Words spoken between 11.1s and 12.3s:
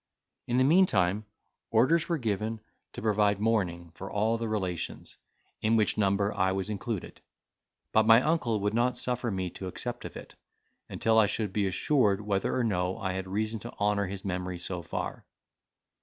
I should be assured